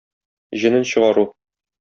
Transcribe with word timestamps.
Җенен 0.63 0.87
чыгару. 0.93 1.27